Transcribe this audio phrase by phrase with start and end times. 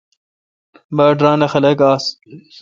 [0.95, 2.03] باڑ ران اؘ خلق آس۔